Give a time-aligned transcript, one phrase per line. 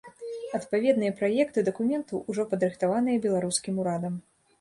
[0.59, 4.17] Адпаведныя праекты дакументаў ужо падрыхтаваныя беларускім урадам.